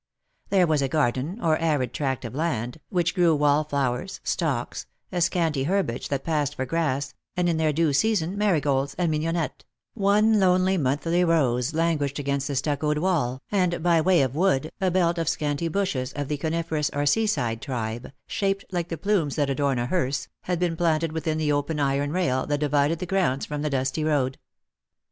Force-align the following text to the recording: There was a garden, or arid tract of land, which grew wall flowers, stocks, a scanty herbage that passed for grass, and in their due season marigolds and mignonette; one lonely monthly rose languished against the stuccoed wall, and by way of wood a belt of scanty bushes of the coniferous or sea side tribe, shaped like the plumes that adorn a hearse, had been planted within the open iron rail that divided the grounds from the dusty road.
There 0.49 0.65
was 0.65 0.81
a 0.81 0.87
garden, 0.87 1.39
or 1.43 1.59
arid 1.59 1.93
tract 1.93 2.25
of 2.25 2.33
land, 2.33 2.79
which 2.89 3.13
grew 3.13 3.35
wall 3.35 3.63
flowers, 3.63 4.19
stocks, 4.23 4.87
a 5.11 5.21
scanty 5.21 5.65
herbage 5.65 6.09
that 6.09 6.23
passed 6.23 6.55
for 6.55 6.65
grass, 6.65 7.13
and 7.37 7.47
in 7.47 7.57
their 7.57 7.71
due 7.71 7.93
season 7.93 8.35
marigolds 8.35 8.95
and 8.95 9.11
mignonette; 9.11 9.63
one 9.93 10.39
lonely 10.39 10.75
monthly 10.75 11.23
rose 11.23 11.75
languished 11.75 12.17
against 12.17 12.47
the 12.47 12.55
stuccoed 12.55 12.97
wall, 12.97 13.43
and 13.51 13.83
by 13.83 14.01
way 14.01 14.23
of 14.23 14.33
wood 14.35 14.71
a 14.81 14.89
belt 14.89 15.19
of 15.19 15.29
scanty 15.29 15.67
bushes 15.67 16.13
of 16.13 16.29
the 16.29 16.37
coniferous 16.37 16.89
or 16.93 17.05
sea 17.05 17.27
side 17.27 17.61
tribe, 17.61 18.11
shaped 18.25 18.65
like 18.71 18.89
the 18.89 18.97
plumes 18.97 19.35
that 19.35 19.51
adorn 19.51 19.77
a 19.77 19.85
hearse, 19.85 20.29
had 20.45 20.57
been 20.57 20.75
planted 20.75 21.11
within 21.11 21.37
the 21.37 21.51
open 21.51 21.79
iron 21.79 22.11
rail 22.11 22.47
that 22.47 22.57
divided 22.61 22.97
the 22.97 23.05
grounds 23.05 23.45
from 23.45 23.61
the 23.61 23.69
dusty 23.69 24.03
road. 24.03 24.39